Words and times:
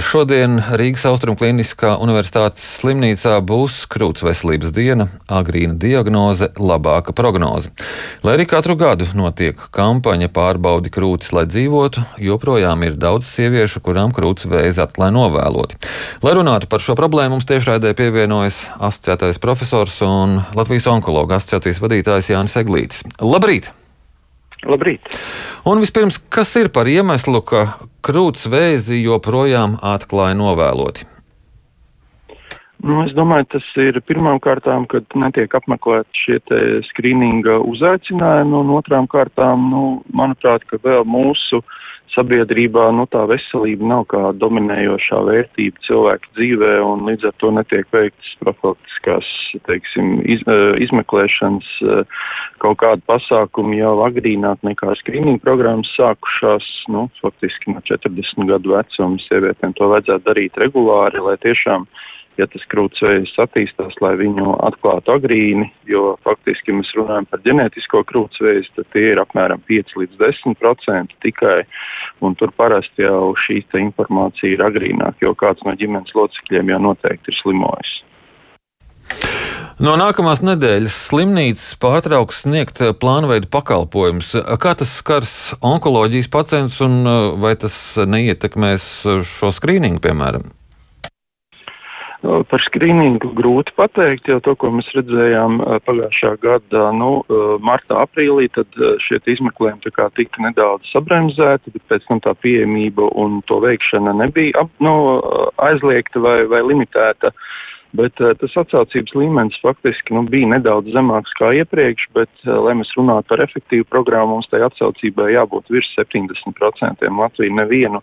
Šodien 0.00 0.60
Rīgas 0.78 1.02
Austrum 1.10 1.34
Kliniskā 1.36 1.96
Universitātes 2.00 2.62
slimnīcā 2.78 3.34
būs 3.44 3.82
krūts 3.92 4.22
veselības 4.24 4.70
diena, 4.72 5.08
agrīna 5.26 5.74
diagnoze, 5.76 6.48
labāka 6.56 7.12
prognoze. 7.12 7.72
Lai 8.24 8.38
arī 8.38 8.46
katru 8.48 8.78
gadu 8.80 9.10
notiek 9.18 9.60
kampaņa 9.74 10.30
pārbaudi 10.32 10.92
krūtis, 10.94 11.34
lai 11.36 11.44
dzīvotu, 11.50 12.06
joprojām 12.24 12.86
ir 12.86 12.96
daudz 12.96 13.28
sieviešu, 13.34 13.82
kurām 13.84 14.14
krūts 14.16 14.48
vēzi 14.48 14.80
atklāja 14.86 15.16
novēloti. 15.18 15.82
Lai 16.24 16.38
runātu 16.38 16.70
par 16.72 16.80
šo 16.80 16.96
problēmu, 16.96 17.36
mums 17.36 17.50
tiešraidē 17.50 17.92
pievienojas 17.98 18.64
asociētais 18.78 19.42
profesors 19.42 19.98
un 20.06 20.40
Latvijas 20.56 20.88
onkologa 20.94 21.42
asociācijas 21.42 21.84
vadītājs 21.84 22.32
Jānis 22.32 22.60
Eglītis. 22.62 23.04
Labrīt! 23.20 23.72
Labrīt! 24.68 25.14
Un 25.66 25.80
vispirms, 25.82 26.18
kas 26.32 26.54
ir 26.58 26.70
par 26.74 26.90
iemeslu, 26.90 27.42
ka 27.46 27.64
krūts 28.04 28.46
vēzi 28.50 29.00
joprojām 29.02 29.78
atklāja 29.82 30.38
novēloti? 30.38 31.08
Nu, 32.82 33.04
es 33.06 33.12
domāju, 33.14 33.46
tas 33.54 33.66
ir 33.78 34.00
pirmām 34.06 34.40
kārtām, 34.42 34.88
kad 34.90 35.06
netiek 35.14 35.52
apmeklēti 35.54 36.24
šie 36.24 36.38
skrīninga 36.88 37.60
uzaicinājumi, 37.70 38.56
un 38.58 38.72
otrām 38.74 39.06
kārtām, 39.10 39.68
nu, 39.70 39.82
manuprāt, 40.10 40.66
ka 40.66 40.80
vēl 40.82 41.06
mūsu 41.06 41.60
uh, 41.62 41.76
sabiedrībā 42.12 42.88
nu, 42.96 43.06
tā 43.10 43.22
veselība 43.30 43.88
nav 43.88 44.04
kā 44.12 44.20
dominējošā 44.36 45.20
vērtība 45.28 45.84
cilvēka 45.86 46.32
dzīvē, 46.36 46.72
un 46.84 47.06
līdz 47.08 47.30
ar 47.30 47.34
to 47.40 47.52
netiek 47.56 47.88
veiktas 47.94 48.34
profilaktiskās, 48.42 49.28
teiksim, 49.68 50.14
iz, 50.34 50.44
eh, 50.46 50.76
izmeklēšanas 50.86 51.70
eh, 51.82 52.20
kaut 52.64 52.80
kādu 52.84 53.04
pasākumu 53.08 53.78
jau 53.78 53.94
agrīnāk 54.06 54.62
nekā 54.66 54.96
skrīninga 55.00 55.42
programmas 55.44 55.90
sākušās, 55.96 56.68
nu, 56.92 57.08
faktiski 57.24 57.74
no 57.74 57.84
40 57.88 58.48
gadu 58.50 58.76
vecuma 58.76 59.20
sievietēm 59.28 59.76
to 59.78 59.90
vajadzētu 59.94 60.28
darīt 60.28 60.60
regulāri, 60.60 61.22
lai 61.24 61.38
tiešām 61.40 61.88
uh, 61.88 62.08
ja 62.40 62.46
tas 62.50 62.64
krūtsvējs 62.72 63.34
attīstās, 63.44 63.96
lai 64.04 64.14
viņu 64.20 64.56
atklātu 64.68 65.14
agrīni, 65.14 65.68
jo 65.88 66.14
faktiski, 66.26 66.72
ja 66.72 66.78
mēs 66.78 66.92
runājam 66.96 67.26
par 67.30 67.42
ģenētisko 67.46 68.04
krūtsvēju, 68.08 68.68
tad 68.78 68.88
tie 68.94 69.08
ir 69.12 69.22
apmēram 69.22 69.62
5 69.68 69.96
līdz 70.02 70.20
10% 70.22 71.18
tikai, 71.24 71.58
un 72.24 72.38
tur 72.40 72.54
parasti 72.56 73.06
jau 73.06 73.34
šī 73.46 73.62
informācija 73.82 74.56
ir 74.56 74.64
agrīnāk, 74.64 75.20
jo 75.24 75.34
kāds 75.38 75.64
no 75.66 75.76
ģimenes 75.78 76.14
locekļiem 76.16 76.72
jau 76.74 76.80
noteikti 76.90 77.32
ir 77.32 77.38
slimojis. 77.42 78.00
No 79.82 79.96
nākamās 79.98 80.42
nedēļas 80.44 80.94
slimnīcas 81.08 81.72
pārtrauks 81.82 82.44
sniegt 82.44 82.78
plānveidu 83.02 83.48
pakalpojumus. 83.50 84.34
Kā 84.62 84.76
tas 84.78 84.92
skars 85.00 85.32
onkoloģijas 85.58 86.30
pacientus 86.30 86.78
un 86.84 87.02
vai 87.42 87.56
tas 87.58 87.74
neietekmēs 87.98 88.88
šo 89.26 89.50
skrīningu, 89.56 90.02
piemēram? 90.04 90.52
Par 92.22 92.62
skrīningu 92.62 93.32
grūti 93.34 93.74
pateikt, 93.74 94.28
jo 94.30 94.38
to, 94.46 94.54
ko 94.54 94.70
mēs 94.76 94.86
redzējām 94.94 95.56
pagājušā 95.88 96.36
gada, 96.44 96.84
nu, 96.94 97.24
martā, 97.66 97.98
aprīlī, 98.04 98.46
tad 98.54 98.78
šie 99.02 99.18
izmeklējumi 99.34 99.82
tika 99.82 100.44
nedaudz 100.44 100.86
sabremzēti, 100.94 101.74
bet 101.74 101.82
pēc 101.90 102.06
tam 102.06 102.22
tā 102.22 102.36
pieejamība 102.38 103.10
un 103.18 103.40
to 103.50 103.58
veikšana 103.64 104.14
nebija, 104.22 104.68
nu, 104.86 104.94
aizliegta 105.66 106.22
vai, 106.22 106.38
vai 106.46 106.62
limitēta. 106.70 107.34
Uh, 107.34 107.50
Bet 107.92 108.20
uh, 108.24 108.32
tas 108.40 108.54
atsaucības 108.56 109.12
līmenis 109.16 109.58
faktiski 109.60 110.14
nu, 110.16 110.22
bija 110.32 110.48
nedaudz 110.54 110.94
zemāks 110.94 111.34
kā 111.36 111.50
iepriekš, 111.58 112.06
bet, 112.16 112.30
uh, 112.46 112.56
lai 112.64 112.72
mēs 112.78 112.92
runātu 112.96 113.28
par 113.28 113.42
efektīvu 113.44 113.84
programmu, 113.92 114.38
mums 114.38 114.48
tai 114.48 114.62
atsaucībai 114.64 115.34
jābūt 115.34 115.68
virs 115.74 115.90
70%. 115.98 117.04
Latvija 117.22 117.56
nevienu 117.58 118.00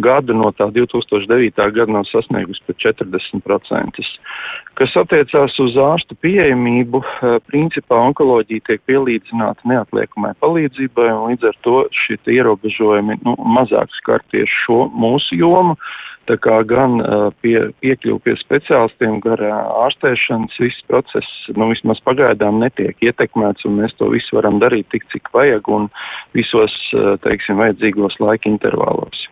gadu 0.00 0.36
no 0.36 0.48
tā 0.56 0.70
2009. 0.72 1.52
gada 1.76 1.98
nav 1.98 2.08
sasniegusi 2.08 2.64
pat 2.64 2.80
40%. 2.86 4.08
Kas 4.80 4.96
attiecās 5.04 5.60
uz 5.60 5.76
ārstu 5.84 6.16
pieejamību, 6.24 7.04
uh, 7.04 7.36
principā 7.52 8.00
onkoloģija 8.08 8.64
tiek 8.70 8.84
pielīdzināta 8.88 9.68
neatliekamai 9.68 10.32
palīdzībai, 10.40 11.10
un 11.12 11.34
līdz 11.34 11.52
ar 11.52 11.60
to 11.66 11.78
šie 12.06 12.16
ierobežojumi 12.38 13.20
nu, 13.20 13.36
mazāk 13.58 13.92
skar 14.00 14.24
tieši 14.32 14.64
šo 14.64 14.86
mūsu 14.96 15.36
jomu. 15.44 15.76
Tā 16.26 16.34
kā 16.42 16.56
gan 16.66 16.98
pie, 17.42 17.54
piekļuvu 17.84 18.18
pie 18.24 18.34
speciālistiem, 18.40 19.20
gan 19.22 19.42
ārstēšanas 19.46 20.56
viss 20.58 20.86
process, 20.90 21.28
nu 21.54 21.70
vismaz 21.70 22.00
pagaidām 22.06 22.58
netiek 22.62 22.98
ietekmēts, 23.04 23.66
un 23.68 23.78
mēs 23.80 23.94
to 24.00 24.10
visu 24.10 24.38
varam 24.38 24.58
darīt 24.62 24.90
tik, 24.90 25.06
cik 25.14 25.30
vajag, 25.36 25.70
un 25.70 25.86
visos, 26.34 26.74
teiksim, 27.22 27.62
vajadzīgos 27.62 28.18
laika 28.22 28.50
intervālos. 28.50 29.26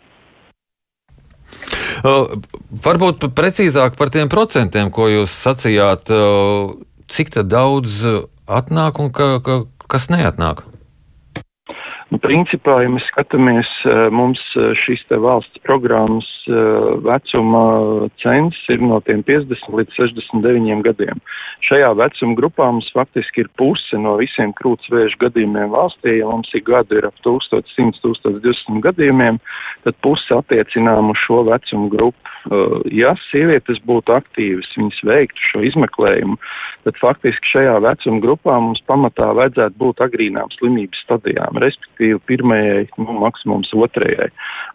Uh, 2.04 2.36
varbūt 2.84 3.26
precīzāk 3.32 3.96
par 3.96 4.10
tiem 4.12 4.28
procentiem, 4.32 4.90
ko 4.92 5.08
jūs 5.08 5.32
sacījāt, 5.34 6.10
uh, 6.12 6.74
cik 7.08 7.32
daudz 7.48 8.02
atnāk 8.44 9.00
un 9.00 9.10
ka, 9.14 9.38
ka, 9.44 9.62
kas 9.88 10.10
neatnāk? 10.12 10.64
Nu, 12.12 12.18
principā, 12.20 12.82
ja 12.84 12.90
mēs 12.92 13.06
skatāmies, 13.08 13.68
eh, 13.88 14.06
mums 14.12 14.40
eh, 14.60 14.72
šīs 14.84 15.04
te 15.08 15.16
valsts 15.20 15.62
programmas 15.64 16.26
eh, 16.48 16.88
vecuma 17.06 17.64
cens 18.20 18.58
ir 18.72 18.84
no 18.84 19.00
tiem 19.06 19.22
50 19.24 19.72
līdz 19.78 19.96
69 19.96 20.84
gadiem. 20.84 21.22
Šajā 21.64 21.92
vecuma 21.96 22.34
grupā 22.38 22.66
mums 22.72 22.90
faktiski 22.92 23.44
ir 23.44 23.50
puse 23.58 23.98
no 24.00 24.16
visiem 24.18 24.52
krūtsvēžu 24.58 25.20
gadījumiem 25.22 25.70
valstī. 25.72 26.18
Ja 26.18 26.28
mums 26.28 26.50
ir 26.56 26.64
gadi 26.66 26.98
ir 26.98 27.06
ap 27.08 27.16
1100-1200 27.24 28.82
gadījumiem, 28.84 29.38
tad 29.86 29.98
puse 30.04 30.34
attiecinām 30.34 31.12
uz 31.14 31.20
šo 31.24 31.44
vecumu 31.48 31.90
grupu. 31.92 32.18
Ja 32.92 33.14
sievietes 33.30 33.78
būtu 33.88 34.12
aktīvas, 34.12 34.68
viņas 34.76 34.98
veiktu 35.08 35.46
šo 35.48 35.62
izmeklējumu, 35.64 36.36
tad 36.84 36.98
faktiski 37.00 37.54
šajā 37.54 37.78
vecuma 37.84 38.20
grupā 38.20 38.58
mums 38.60 38.82
pamatā 38.90 39.30
vajadzētu 39.38 39.80
būt 39.80 40.02
agrīnām 40.04 40.52
slimības 40.58 41.00
stadijām, 41.06 41.56
respektīvi 41.64 42.20
pirmajai, 42.28 42.82
nu, 43.00 43.16
maksimums 43.22 43.72
otrajai. 43.72 44.28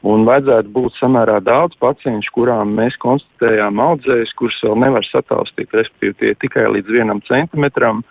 Un 0.09 0.25
vajadzētu 0.25 0.73
būt 0.73 0.97
samērā 0.97 1.37
daudz 1.45 1.77
pacientu, 1.83 2.33
kurām 2.33 2.73
mēs 2.79 2.97
konstatējām 3.03 3.81
audzējus, 3.83 4.33
kurus 4.39 4.57
vēl 4.65 4.79
nevar 4.87 5.05
sataustīt, 5.05 5.69
respektīvi 5.75 6.17
tie 6.23 6.33
tikai 6.41 6.65
līdz 6.75 6.97
vienam 6.99 7.21
centimetram. 7.27 8.03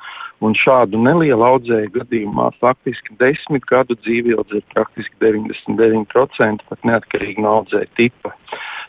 Un 0.45 0.53
šādu 0.55 1.01
nelielu 1.03 1.43
audzēju 1.43 1.91
gadījumā 1.97 2.53
faktiski 2.63 3.17
desmit 3.19 3.65
gadu 3.67 3.97
dzīvildze 4.05 4.61
ir 4.61 4.67
praktiski 4.71 5.19
99%, 5.25 6.63
pat 6.69 6.87
neatkarīgi 6.87 7.43
no 7.43 7.57
audzēja 7.59 7.91
tipa. 7.99 8.37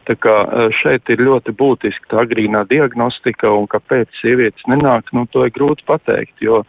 Tā 0.07 0.15
kā 0.17 0.35
šeit 0.79 1.09
ir 1.13 1.21
ļoti 1.21 1.53
būtiska 1.59 2.09
tā 2.09 2.23
agrīnā 2.23 2.63
diagnostika 2.69 3.51
un 3.53 3.67
kāpēc 3.69 4.09
sievietes 4.21 4.65
nenāk, 4.71 5.11
nu 5.13 5.25
to 5.33 5.43
ir 5.45 5.53
grūti 5.53 5.85
pateikt, 5.85 6.39
jo 6.41 6.63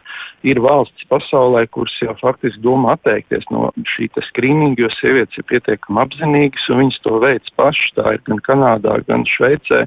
ir 0.45 0.61
valsts 0.61 1.07
pasaulē, 1.09 1.65
kuras 1.73 1.93
jau 2.01 2.13
faktiski 2.19 2.61
domā 2.61 2.95
atteikties 2.97 3.47
no 3.53 3.69
šī 3.95 4.09
te 4.15 4.23
skrīninga, 4.27 4.83
jo 4.83 4.89
sievietes 4.97 5.41
ir 5.41 5.47
pietiekami 5.49 6.03
apzinīgas 6.03 6.67
un 6.69 6.83
viņas 6.83 6.99
to 7.05 7.19
veids 7.23 7.53
paši. 7.57 7.93
Tā 7.97 8.15
ir 8.17 8.25
gan 8.29 8.41
Kanādā, 8.45 8.97
gan 9.07 9.25
Šveicē. 9.29 9.85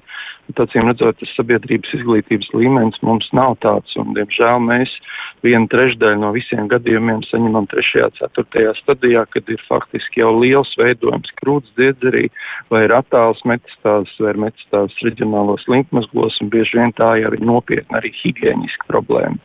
Tācīm 0.59 0.91
redzot, 0.91 1.16
tas 1.16 1.31
sabiedrības 1.38 1.94
izglītības 1.97 2.50
līmenis 2.53 3.00
mums 3.06 3.31
nav 3.32 3.55
tāds, 3.65 3.94
un, 3.97 4.12
diemžēl, 4.12 4.61
mēs 4.61 4.93
vienu 5.41 5.71
trešdaļu 5.72 6.21
no 6.21 6.34
visiem 6.37 6.69
gadījumiem 6.69 7.22
saņemam 7.31 7.65
trešajā, 7.71 8.11
ceturtajā 8.19 8.75
stadijā, 8.82 9.25
kad 9.32 9.49
ir 9.49 9.65
faktiski 9.71 10.21
jau 10.21 10.34
liels 10.37 10.75
veidojums 10.76 11.32
krūts 11.41 11.72
dziedzerī, 11.78 12.28
vai 12.69 12.84
ir 12.84 12.93
attāls 12.93 13.34
metastāzes, 13.49 14.15
vai 14.22 14.34
metastāzes 14.47 15.00
reģionālos 15.06 15.67
linkmazglos, 15.71 16.39
un 16.43 16.53
bieži 16.53 16.78
vien 16.78 16.95
tā 16.99 17.15
ir 17.22 17.39
nopietna 17.43 17.99
arī 18.00 18.12
higiēniska 18.21 18.89
problēma. 18.91 19.41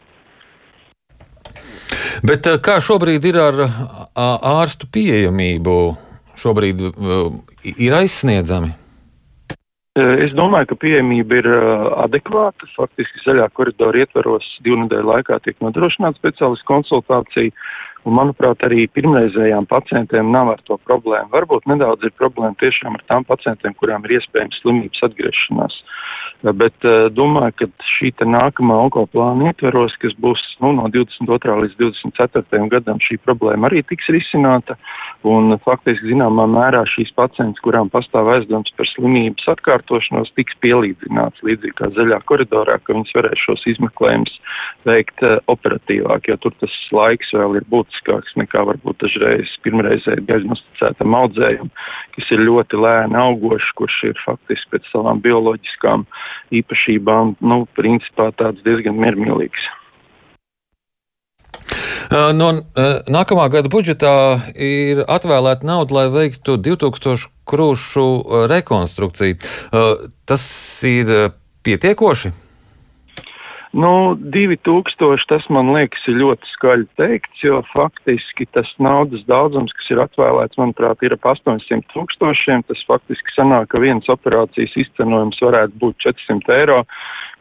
Bet 2.25 2.47
eh, 2.47 2.59
kā 2.61 2.78
šobrīd 2.83 3.25
ir 3.31 3.39
ar 3.41 3.63
ārstu 4.16 4.89
pieejamību? 4.91 5.79
Šobrīd 6.39 6.85
ir 7.75 7.95
aizsniedzami. 7.97 8.72
Es 9.99 10.31
domāju, 10.37 10.69
ka 10.69 10.78
pieejamība 10.79 11.40
ir 11.41 11.47
adekvāta. 12.05 12.67
Faktiski 12.78 13.23
zaļā 13.25 13.49
koridora 13.58 14.05
ietveros 14.05 14.46
divu 14.64 14.85
nedēļu 14.85 15.09
laikā 15.09 15.40
tiek 15.43 15.58
nodrošināta 15.66 16.22
speciālistu 16.22 16.67
konsultācija. 16.69 17.52
Un, 18.07 18.16
manuprāt, 18.16 18.61
arī 18.63 18.85
pirmreizējām 18.96 19.67
pacientiem 19.69 20.31
nav 20.31 20.53
ar 20.53 20.61
to 20.67 20.78
problēmu. 20.87 21.31
Varbūt 21.34 21.67
nedaudz 21.67 22.07
ir 22.07 22.16
problēma 22.16 22.55
tiešām 22.61 22.96
ar 22.96 23.03
tām 23.11 23.25
pacientiem, 23.28 23.75
kurām 23.79 24.05
ir 24.07 24.19
iespējams 24.19 24.61
slimības 24.63 25.03
atgriešanās. 25.09 25.75
Bet 26.40 26.87
uh, 26.87 27.09
domāju, 27.11 27.51
ka 27.59 27.67
šī 27.97 28.13
nākamā 28.23 28.78
onkoplāna 28.85 29.49
ietveros, 29.51 29.97
kas 29.99 30.13
būs 30.23 30.40
nu, 30.63 30.72
no 30.78 30.87
22. 30.93 31.55
līdz 31.66 31.75
24. 31.81 32.61
gadam, 32.72 33.01
šī 33.03 33.17
problēma 33.25 33.67
arī 33.67 33.84
tiks 33.84 34.07
risināta. 34.13 34.78
Un 35.28 35.52
faktiski 35.66 36.13
zināmā 36.13 36.45
mērā 36.47 36.85
šīs 36.87 37.11
pacients, 37.17 37.59
kurām 37.66 37.91
pastāv 37.91 38.31
aizdoms 38.31 38.72
par 38.79 38.87
slimības 38.93 39.49
atkārtošanos, 39.52 40.31
tiks 40.40 40.55
pielīdzināts 40.63 41.43
līdzīgi 41.43 41.75
kā 41.75 41.91
zaļā 41.97 42.22
koridorā, 42.31 42.79
ka 42.79 42.95
viņas 42.95 43.16
varēs 43.19 43.43
šos 43.43 43.67
izmeklējumus 43.75 44.40
veikt 44.87 45.19
uh, 45.28 45.41
operatīvāk, 45.52 46.31
jo 46.31 46.40
tur 46.40 46.55
tas 46.63 46.79
laiks 46.95 47.35
vēl 47.35 47.59
ir 47.59 47.67
būt 47.67 47.89
būtiskāks 47.90 48.36
nekā 48.38 48.64
varbūt 48.66 49.02
dažreiz 49.02 49.50
pirmreizēji 49.64 50.26
diagnosticētam 50.28 51.16
audzējumam, 51.16 51.72
kas 52.16 52.32
ir 52.32 52.40
ļoti 52.46 52.78
lēni 52.78 53.18
augošs, 53.18 53.74
kurš 53.76 53.97
ir 54.12 54.22
faktiski 54.26 54.70
pēc 54.72 54.84
savām 54.91 55.22
bioloģiskām 55.22 56.06
īpašībām, 56.52 57.36
nu, 57.41 57.66
principā 57.76 58.32
tāds 58.38 58.62
diezgan 58.64 58.97
miermīlīgs. 59.00 59.70
No 62.09 62.53
nākamā 63.06 63.50
gada 63.53 63.70
budžetā 63.70 64.41
ir 64.56 65.03
atvēlēta 65.06 65.66
nauda, 65.66 65.94
lai 65.94 66.08
veiktu 66.09 66.58
2000 66.58 67.30
krūšu 67.46 68.06
rekonstrukciju. 68.50 69.38
Tas 70.26 70.46
ir 70.90 71.14
pietiekoši? 71.62 72.48
Nu, 73.71 74.17
2000 74.17 75.27
tas 75.29 75.43
man 75.53 75.67
liekas 75.75 76.01
ir 76.09 76.16
ļoti 76.17 76.47
skaļi 76.55 76.87
teikts, 76.97 77.43
jo 77.43 77.59
faktiski 77.69 78.47
tas 78.49 78.71
naudas 78.81 79.21
daudzums, 79.29 79.75
kas 79.77 79.91
ir 79.93 80.01
atvēlēts, 80.01 80.57
manuprāt, 80.57 81.05
ir 81.05 81.13
ap 81.13 81.27
800 81.35 81.85
tūkstošiem. 81.93 82.66
Tas 82.66 82.81
faktiski 82.89 83.35
sanāk, 83.35 83.69
ka 83.69 83.83
vienas 83.83 84.09
operācijas 84.09 84.73
izcenojums 84.73 85.37
varētu 85.45 85.77
būt 85.85 86.01
400 86.01 86.57
eiro, 86.57 86.79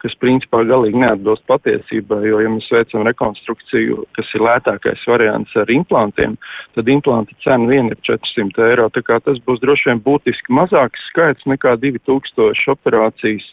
kas 0.05 0.13
principā 0.21 0.61
galīgi 0.69 1.01
neatbilst 1.01 1.47
patiesībai, 1.49 2.21
jo, 2.29 2.45
ja 2.45 2.53
mēs 2.53 2.69
veicam 2.77 3.09
rekonstrukciju, 3.09 4.05
kas 4.13 4.29
ir 4.37 4.45
lētākais 4.45 5.09
variants 5.09 5.57
ar 5.57 5.73
implantiem, 5.73 6.37
tad 6.77 6.93
implanta 6.93 7.33
cena 7.41 7.73
vien 7.73 7.89
ir 7.89 7.97
400 8.05 8.69
eiro. 8.69 8.91
Tā 8.93 9.01
kā 9.01 9.17
tas 9.25 9.41
būs 9.49 9.65
droši 9.65 9.89
vien 9.89 10.05
būtiski 10.05 10.53
mazāks 10.53 11.09
skaits 11.09 11.49
nekā 11.49 11.79
2000 11.81 12.69
operācijas 12.77 13.49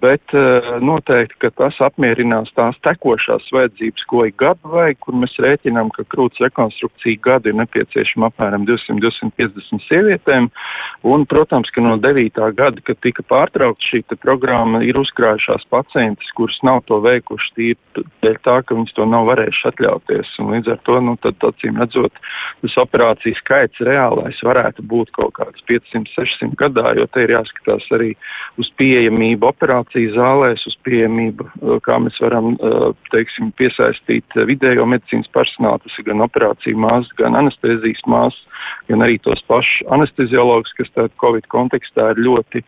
bet 0.00 0.34
uh, 0.36 0.76
noteikti, 0.84 1.38
ka 1.42 1.50
tas 1.58 1.78
apmierinās 1.82 2.52
tās 2.56 2.78
tekošās 2.86 3.48
vajadzības, 3.54 4.04
ko 4.10 4.24
ik 4.28 4.36
gadu 4.40 4.72
vajag, 4.72 5.00
kur 5.02 5.16
mēs 5.18 5.34
rēķinām, 5.42 5.90
ka 5.96 6.06
krūts 6.12 6.42
rekonstrukcija 6.44 7.20
gadu 7.24 7.50
ir 7.50 7.58
nepieciešama 7.58 8.30
apmēram 8.30 8.66
200-250 8.68 9.84
sievietēm, 9.88 10.48
un, 11.08 11.26
protams, 11.30 11.72
ka 11.74 11.82
no 11.84 11.96
9. 12.02 12.38
gada, 12.58 12.84
kad 12.86 13.00
tika 13.02 13.24
pārtraukta 13.26 13.90
šī 13.90 14.02
programma, 14.22 14.82
ir 14.86 14.98
uzkrājušās 15.00 15.66
pacientes, 15.72 16.30
kuras 16.38 16.58
nav 16.66 16.84
to 16.86 17.00
veikuši 17.04 17.52
tīri 17.56 18.06
dēļ 18.22 18.38
tā, 18.46 18.60
ka 18.62 18.78
viņas 18.78 18.94
to 18.94 19.06
nav 19.10 19.26
varējuši 19.32 19.66
atļauties, 19.72 20.34
un 20.42 20.54
līdz 20.54 20.72
ar 20.74 20.80
to, 20.86 21.00
nu, 21.04 21.16
tad, 21.24 21.42
acīm 21.50 21.82
redzot, 21.82 22.22
tas 22.62 22.78
operācijas 22.84 23.42
skaits 23.42 23.82
reālais 23.84 24.38
varētu 24.46 24.86
būt 24.86 25.12
kaut 25.16 25.34
kāds 25.38 25.64
500-600 25.70 26.54
gadā, 26.60 26.94
jo 26.98 27.06
te 27.10 27.26
ir 27.26 27.34
jāskatās 27.34 27.86
arī 27.98 28.14
uz 28.60 28.70
pieejamību 28.78 29.50
operāciju 29.50 29.87
operāciju 29.88 30.14
zālēs, 30.14 30.66
uz 30.66 30.76
pieejamību, 30.84 31.44
uh, 31.44 31.78
kā 31.80 31.98
mēs 31.98 32.18
varam, 32.20 32.56
uh, 32.60 32.94
teiksim, 33.10 33.52
piesaistīt 33.56 34.24
uh, 34.36 34.44
vidējo 34.44 34.86
medicīnas 34.86 35.28
personālu, 35.32 35.80
tas 35.80 35.98
ir 35.98 36.04
gan 36.04 36.20
operāciju 36.20 36.76
māsas, 36.76 37.10
gan 37.16 37.34
anestezijas 37.34 38.02
māsas, 38.06 38.40
gan 38.88 39.02
arī 39.02 39.18
tos 39.18 39.40
pašus 39.48 39.86
anesteziologus, 39.90 40.72
kas 40.76 40.90
tādā 40.94 41.10
Covid 41.20 41.46
kontekstā 41.48 42.12
ir 42.12 42.22
ļoti 42.24 42.62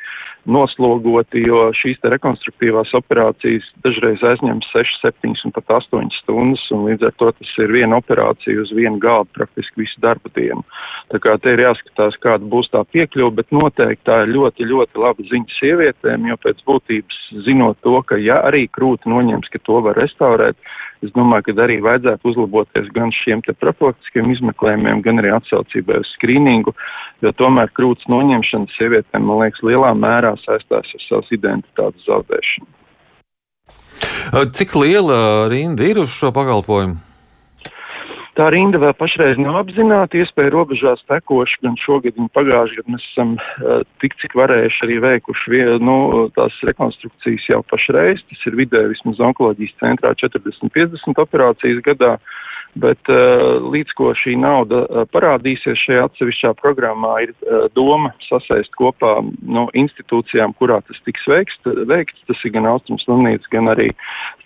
noslogoti, 0.49 1.43
jo 1.45 1.69
šīs 1.77 2.01
te 2.01 2.11
rekonstruktīvās 2.15 2.93
operācijas 2.97 3.67
dažreiz 3.85 4.23
aizņem 4.25 4.63
6, 4.71 5.01
7 5.03 5.35
un 5.45 5.55
pat 5.57 5.75
8 5.81 6.09
stundas, 6.23 6.63
un 6.73 6.87
līdz 6.89 7.11
ar 7.11 7.17
to 7.21 7.31
tas 7.37 7.53
ir 7.61 7.75
viena 7.75 7.99
operācija 8.01 8.63
uz 8.63 8.73
vienu 8.77 8.99
galdu 9.03 9.29
praktiski 9.37 9.85
visu 9.85 10.01
darba 10.01 10.33
dienu. 10.37 10.65
Tā 11.13 11.21
kā 11.21 11.37
te 11.43 11.53
ir 11.55 11.65
jāskatās, 11.67 12.17
kāda 12.25 12.49
būs 12.49 12.71
tā 12.73 12.83
piekļuva, 12.95 13.35
bet 13.41 13.53
noteikti 13.53 14.07
tā 14.09 14.23
ir 14.25 14.33
ļoti, 14.37 14.69
ļoti 14.71 15.03
laba 15.05 15.29
ziņa 15.29 15.59
sievietēm, 15.59 16.29
jo 16.31 16.39
pēc 16.41 16.65
būtības 16.69 17.10
zinot 17.47 17.79
to, 17.85 17.99
ka 18.07 18.19
ja 18.21 18.41
arī 18.47 18.67
krūti 18.73 19.11
noņems, 19.11 19.51
ka 19.53 19.61
to 19.67 19.81
var 19.85 19.99
restaurēt, 19.99 20.57
es 21.05 21.12
domāju, 21.17 21.49
ka 21.49 21.57
arī 21.65 21.79
vajadzētu 21.85 22.31
uzlaboties 22.33 22.89
gan 22.97 23.12
šiem 23.15 23.43
te 23.47 23.55
profilaktiskiem 23.57 24.31
izmeklējumiem, 24.37 25.03
gan 25.07 25.23
arī 25.23 25.35
atsaucībai 25.37 26.01
uz 26.03 26.15
skrīningu, 26.17 26.75
jo 27.25 27.35
tomēr 27.41 27.73
krūts 27.77 28.09
noņemšana 28.12 28.73
sievietēm, 28.77 29.27
man 29.27 29.45
liekas, 29.45 29.65
lielā 29.67 29.93
mērā 29.99 30.35
saistās 30.45 30.95
ar 30.97 31.07
savas 31.09 31.37
identitātes 31.37 32.09
zaudēšanu. 32.09 32.69
Cik 34.55 34.75
liela 34.79 35.49
rinda 35.51 35.87
ir 35.89 36.05
uz 36.05 36.12
šo 36.15 36.31
pakalpojumu? 36.35 37.10
Tā 38.41 38.47
rinda 38.49 38.79
vēl 38.81 38.95
pašreiz 38.97 39.37
nav 39.37 39.59
apzināta, 39.59 40.17
iespēja 40.17 40.55
robežās 40.55 41.03
tekoši, 41.11 41.59
gan 41.67 41.75
šogad, 41.77 42.15
gan 42.17 42.31
pagājušajā 42.33 42.79
gadā 42.81 42.95
mēs 42.95 43.03
esam 43.11 43.35
uh, 43.37 43.83
tik 44.01 44.15
cik 44.23 44.33
varējuši 44.41 44.81
arī 44.87 44.97
veikuši 45.05 45.53
vie, 45.53 45.67
nu, 45.85 45.97
tās 46.39 46.57
rekonstrukcijas 46.65 47.51
jau 47.51 47.59
pašreiz, 47.69 48.23
tas 48.31 48.47
ir 48.49 48.57
vidēji 48.63 48.95
vismaz 48.95 49.21
onkoloģijas 49.29 49.77
centrā 49.83 50.15
40-50 50.25 51.21
operācijas 51.21 51.83
gadā. 51.85 52.15
Bet 52.79 53.11
uh, 53.11 53.59
līdz 53.67 53.95
ko 53.99 54.13
šī 54.15 54.37
nauda 54.39 54.85
uh, 54.85 55.03
parādīsies 55.11 55.81
šajā 55.83 56.05
atsevišķā 56.07 56.53
programmā, 56.61 57.17
ir 57.25 57.33
uh, 57.35 57.65
doma 57.75 58.13
sasaist 58.29 58.71
kopā 58.79 59.17
no 59.43 59.67
institūcijām, 59.75 60.55
kurā 60.61 60.79
tas 60.87 61.01
tiks 61.07 61.27
veikts. 61.27 61.59
veikts 61.91 62.23
tas 62.31 62.45
ir 62.47 62.55
gan 62.55 62.69
Austrums 62.71 63.03
slimnīca, 63.09 63.51
gan 63.51 63.73
arī 63.75 63.91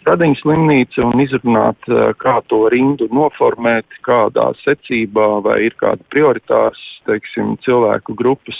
Stradiņas 0.00 0.40
slimnīca, 0.44 1.04
un 1.04 1.20
izrunāt, 1.24 1.86
kā 2.20 2.34
to 2.52 2.66
rindu 2.72 3.08
noformēt, 3.12 3.86
kādā 4.04 4.50
secībā, 4.60 5.28
vai 5.44 5.62
ir 5.68 5.76
kāda 5.80 6.04
prioritārs, 6.12 6.82
teiksim, 7.08 7.54
cilvēku 7.66 8.16
grupas. 8.18 8.58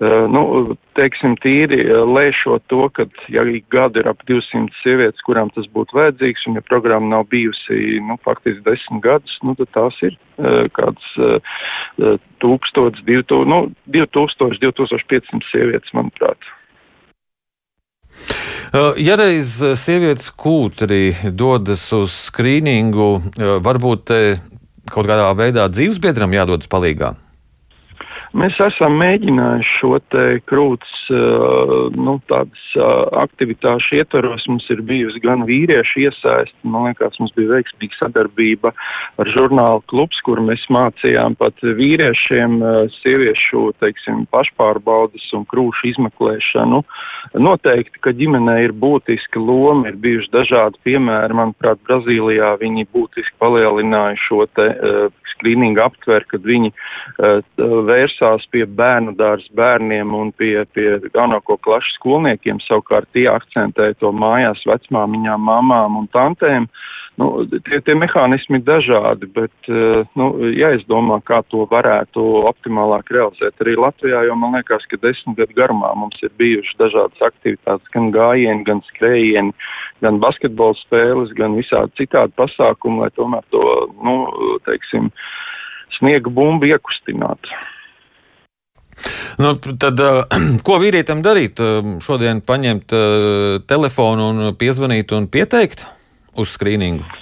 Nu, 0.00 0.76
teiksim, 0.96 1.36
tīri 1.40 1.82
lēšot 1.88 2.66
to, 2.72 2.86
ka, 2.96 3.06
ja 3.32 3.44
gadu 3.72 4.00
ir 4.02 4.10
ap 4.10 4.24
200 4.28 4.72
sievietes, 4.80 5.24
kurām 5.26 5.52
tas 5.54 5.68
būtu 5.72 5.96
vajadzīgs, 5.98 6.46
un 6.48 6.60
ja 6.60 6.64
programma 6.64 7.16
nav 7.16 7.28
bijusi, 7.32 8.00
nu, 8.04 8.16
faktiski 8.24 8.64
10 8.66 8.80
desmit 8.90 9.02
gadus, 9.04 9.38
nu, 9.42 9.54
tad 9.54 9.68
tās 9.74 9.96
ir 10.02 10.16
uh, 10.38 10.66
kāds 10.72 11.12
tūkstots, 12.40 13.04
divi, 13.04 13.24
nu, 13.46 13.70
2000, 13.86 14.58
2500 14.60 15.50
sievietes, 15.50 15.92
manuprāt. 15.92 16.38
Ja 18.98 19.16
reiz 19.18 19.56
sievietes 19.82 20.30
kūtri 20.30 21.32
dodas 21.34 21.88
uz 21.92 22.14
skrīningu, 22.28 23.08
varbūt 23.62 24.12
kaut 24.90 25.06
kādā 25.06 25.26
veidā 25.38 25.66
dzīvesbiedram 25.70 26.34
jādodas 26.34 26.70
palīdzīgā? 26.70 27.14
Mēs 28.30 28.54
esam 28.62 28.94
mēģinājuši 29.00 29.70
šo 29.80 29.96
te 30.12 30.24
krūts, 30.46 30.90
nu, 31.98 32.12
tādas 32.30 32.66
aktivitāšu 33.18 33.98
ietvaros. 33.98 34.44
Mums 34.46 34.68
ir 34.70 34.84
bijusi 34.86 35.18
gan 35.24 35.42
vīriešu 35.48 36.04
iesaisti, 36.04 36.54
man 36.62 36.86
liekas, 36.86 37.18
mums 37.18 37.34
bija 37.34 37.56
veiksmīga 37.56 37.98
sadarbība 37.98 38.70
ar 39.18 39.30
žurnālu 39.34 39.82
klubs, 39.90 40.20
kur 40.22 40.38
mēs 40.46 40.62
mācījām 40.70 41.34
pat 41.40 41.58
vīriešiem 41.80 42.60
sieviešu, 43.00 43.64
teiksim, 43.82 44.22
pašpārbaudas 44.30 45.26
un 45.34 45.42
krūšu 45.50 45.90
izmeklēšanu. 45.90 46.84
Noteikti, 47.42 47.98
ka 48.04 48.14
ģimenē 48.14 48.60
ir 48.68 48.76
būtiska 48.78 49.42
loma, 49.42 49.90
ir 49.90 49.98
bijuši 49.98 50.30
dažādi 50.36 50.78
piemēri. 50.86 51.34
Manuprāt, 51.40 51.82
Brazīlijā 51.88 52.54
viņi 52.62 52.86
būtiski 52.94 53.34
palielināja 53.42 54.14
šo 54.28 54.46
te 54.54 54.70
skrīningu 55.40 55.80
aptver, 55.82 56.26
kad 56.30 56.44
viņi 56.46 56.70
uh, 56.70 57.40
vērsās 58.20 58.46
pie 58.50 58.66
bērnu 58.66 59.16
dārza 59.16 59.48
bērniem 59.54 60.12
un 60.14 60.32
pie, 60.32 60.64
pie 60.74 61.00
jaunāko 61.14 61.58
klašu 61.62 61.94
skolniekiem, 61.96 62.60
savukārt 62.60 63.08
tie 63.12 63.28
akcentēja 63.28 63.98
to 64.00 64.12
mājās 64.12 64.64
vecmāmiņām, 64.66 65.40
mamām 65.40 65.96
un 65.96 66.08
tantēm. 66.12 66.68
Nu, 67.18 67.44
tie, 67.66 67.80
tie 67.84 67.94
mehānismi 67.94 68.60
ir 68.60 68.64
dažādi, 68.64 69.26
bet 69.34 69.52
uh, 69.68 70.06
nu, 70.16 70.30
jāizdomā, 70.56 71.20
kā 71.26 71.42
to 71.50 71.66
varētu 71.68 72.22
optimālāk 72.48 73.10
realizēt 73.12 73.60
arī 73.60 73.74
Latvijā, 73.76 74.22
jo 74.24 74.36
man 74.38 74.54
liekas, 74.56 74.86
ka 74.88 74.96
desmit 75.02 75.36
gadu 75.36 75.52
garumā 75.58 75.90
mums 75.96 76.16
ir 76.22 76.32
bijušas 76.40 76.78
dažādas 76.80 77.26
aktivitātes, 77.28 77.90
gan 77.92 78.08
gājieni, 78.14 78.64
gan 78.64 78.80
skrējieni, 78.88 79.52
gan 80.00 80.20
basketbola 80.22 80.78
spēles, 80.80 81.34
gan 81.36 81.58
visādi 81.60 81.92
citādi 82.00 82.32
pasākumi, 82.40 83.02
lai 83.02 83.10
tomēr 83.18 83.44
to, 83.52 83.66
nu, 84.00 84.16
teiksim, 84.64 85.10
sniega 85.98 86.32
bumbu 86.32 86.70
iekustinātu. 86.70 87.52
Nu, 89.40 89.54
tad, 89.56 90.00
ko 90.66 90.76
vīrietim 90.82 91.22
darīt? 91.24 91.62
Šodien 92.04 92.42
paņemt 92.44 92.92
telefonu 93.70 94.28
un 94.34 94.52
piezvanīt 94.60 95.16
un 95.16 95.30
pieteikt 95.32 95.86
uz 96.36 96.52
skrīningu? 96.58 97.20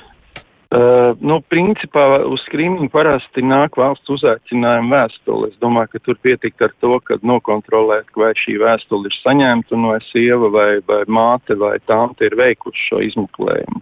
Uh, 0.69 1.15
nu, 1.25 1.39
principā 1.49 2.03
uz 2.29 2.43
skrīningu 2.45 2.91
parasti 2.93 3.41
nāk 3.41 3.79
valsts 3.81 4.11
uzaicinājuma 4.13 4.99
vēstule. 4.99 5.49
Es 5.49 5.63
domāju, 5.63 5.95
ka 5.95 6.01
tur 6.05 6.19
pietikt 6.21 6.61
ar 6.67 6.75
to, 6.85 6.99
ka 7.09 7.17
nokontrolēt, 7.25 8.11
vai 8.21 8.35
šī 8.37 8.59
vēstule 8.61 9.09
ir 9.09 9.17
saņemta 9.23 9.73
un 9.79 9.87
vai 9.89 9.97
sieva 10.11 10.51
vai, 10.53 10.69
vai 10.85 11.01
māte 11.09 11.57
vai 11.57 11.79
tante 11.89 12.29
ir 12.29 12.37
veikuši 12.37 12.85
šo 12.91 13.01
izmeklējumu. 13.07 13.81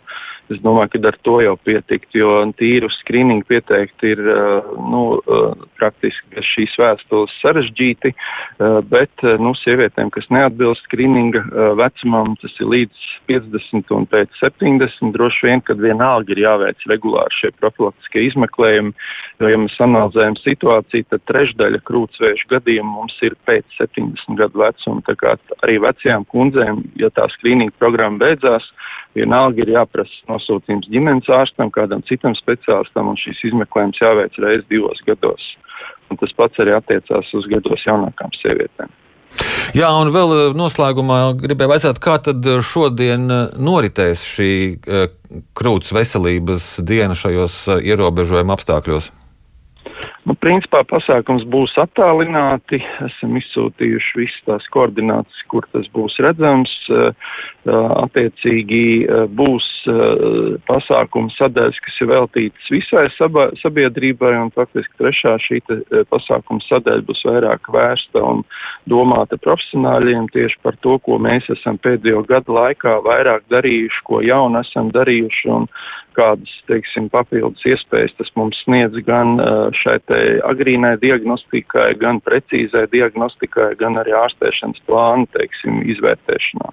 Es 0.53 0.61
domāju, 0.63 0.93
ka 0.95 1.01
ar 1.11 1.17
to 1.27 1.41
jau 1.43 1.55
pietikt, 1.67 2.13
jo 2.15 2.39
tīru 2.59 2.91
skrīningu 3.01 3.49
pieteikt 3.49 4.05
ir 4.07 4.21
nu, 4.79 5.03
praktiski 5.79 6.45
šīs 6.53 6.77
vēstules 6.79 7.35
sarežģīti, 7.43 8.13
bet 8.93 9.25
nu, 9.43 9.55
sievietēm, 9.59 10.13
kas 10.15 10.29
neatbilst 10.31 10.87
skrīninga 10.87 11.43
vecumam, 11.81 12.37
tas 12.43 12.55
ir 12.63 12.71
līdz 12.71 13.09
50 13.31 13.91
un 13.97 14.07
pēc 14.13 14.39
70, 14.39 15.11
droši 15.17 15.49
vien, 15.49 15.65
kad 15.67 15.83
vienalga 15.83 16.35
ir 16.35 16.45
jāveic 16.45 16.87
regulāri 16.93 17.41
šie 17.41 17.51
profilaktiskie 17.59 18.29
izmeklējumi, 18.29 18.95
jo, 19.43 19.51
ja 19.51 19.61
mēs 19.65 19.79
analizējam 19.83 20.39
situāciju, 20.45 21.09
tad 21.11 21.27
trešdaļa 21.33 21.83
krūtsvēju 21.91 22.51
gadījumu 22.55 23.01
mums 23.01 23.19
ir 23.27 23.35
pēc 23.49 23.67
70 23.81 24.39
gadu 24.39 24.63
vecuma, 24.63 25.03
tā 25.09 25.17
kā 25.19 25.35
arī 25.67 25.81
vecajām 25.83 26.27
kundzēm, 26.31 26.85
ja 27.03 27.11
tā 27.15 27.27
skrīninga 27.35 27.75
programma 27.83 28.23
beidzās, 28.23 28.71
vienalga 29.17 29.65
ir 29.65 29.73
jāprasa 29.75 30.31
nosūtījums 30.31 30.91
ģimenes 30.93 31.31
ārstam, 31.33 31.73
kādam 31.75 32.05
citam 32.09 32.37
speciālistam, 32.39 33.11
un 33.13 33.19
šīs 33.21 33.43
izmeklējums 33.51 34.03
jāveic 34.03 34.39
reiz 34.45 34.63
divos 34.71 35.03
gados. 35.09 35.49
Un 36.11 36.21
tas 36.21 36.33
pats 36.39 36.63
arī 36.63 36.77
attiecās 36.77 37.33
uz 37.35 37.49
gados 37.51 37.83
jaunākām 37.89 38.33
sievietēm. 38.39 38.93
Jā, 39.77 39.91
un 39.99 40.13
vēl 40.15 40.33
eh, 40.33 40.45
noslēgumā 40.57 41.19
gribēju 41.41 41.73
vaicāt, 41.75 42.01
kā 42.01 42.17
tad 42.23 42.47
šodien 42.65 43.27
eh, 43.29 43.43
noritēs 43.61 44.23
šī 44.25 44.51
eh, 44.79 45.07
krūts 45.59 45.93
veselības 45.93 46.69
diena 46.87 47.17
šajos 47.19 47.59
ierobežojuma 47.83 48.57
apstākļos? 48.57 49.11
Nu, 50.27 50.35
principā 50.43 50.81
pasākums 50.89 51.45
būs 51.47 51.77
attālināti. 51.79 52.81
Esam 53.07 53.37
izsūtījuši 53.39 54.19
visas 54.19 54.41
tās 54.49 54.65
koordinācijas, 54.75 55.45
kur 55.53 55.67
tas 55.71 55.87
būs 55.95 56.19
redzams. 56.25 56.73
Attiecīgi 57.67 59.07
būs 59.39 59.69
pasākumu 60.67 61.31
sadaļas, 61.35 61.79
kas 61.83 62.01
ir 62.03 62.11
veltītas 62.11 62.71
visai 62.75 63.05
sabiedrībai, 63.63 64.33
un 64.41 64.51
faktiski 64.55 64.99
trešā 65.03 65.37
šī 65.47 65.61
pasākuma 66.11 66.63
sadaļa 66.67 67.07
būs 67.07 67.23
vairāk 67.27 67.71
vērsta 67.75 68.23
un 68.23 68.43
domāta 68.91 69.39
profesionāļiem 69.43 70.31
tieši 70.35 70.59
par 70.67 70.79
to, 70.83 70.99
ko 71.07 71.21
mēs 71.23 71.47
esam 71.55 71.79
pēdējo 71.83 72.25
gadu 72.27 72.59
laikā 72.59 72.99
vairāk 73.07 73.47
darījuši, 73.53 74.03
ko 74.11 74.23
jaunu 74.27 74.63
esam 74.63 74.91
darījuši 74.95 75.55
un 75.55 75.71
kādas, 76.17 76.53
teiksim, 76.71 77.11
papildus 77.13 77.65
iespējas 77.69 78.17
tas 78.19 78.33
mums 78.39 78.59
sniedz 78.65 78.97
gan 79.07 79.37
šai 79.83 79.99
te 80.09 80.23
agrīnai 80.49 80.97
diagnostikai, 81.03 81.93
gan 82.01 82.23
precīzai 82.25 82.87
diagnostikai, 82.95 83.75
gan 83.81 84.01
arī 84.01 84.17
ārstēšanas 84.25 84.83
plānu, 84.89 85.29
teiksim, 85.37 85.85
izvērtēšanā. 85.95 86.73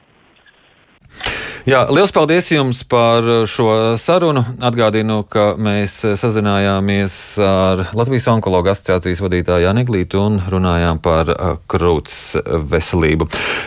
Jā, 1.63 1.85
liels 1.95 2.11
paldies 2.11 2.49
jums 2.51 2.81
par 2.91 3.23
šo 3.47 3.95
sarunu. 3.95 4.41
Atgādinu, 4.67 5.21
ka 5.31 5.53
mēs 5.55 6.01
sazinājāmies 6.19 7.15
ar 7.39 7.85
Latvijas 7.95 8.27
onkologa 8.33 8.73
asociācijas 8.73 9.21
vadītāju 9.23 9.63
Jānu 9.63 9.85
Glītu 9.87 10.19
un 10.19 10.41
runājām 10.51 10.99
par 11.05 11.31
krūts 11.71 12.17
veselību. 12.73 13.29